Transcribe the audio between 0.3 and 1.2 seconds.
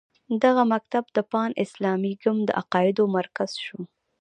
دغه مکتب د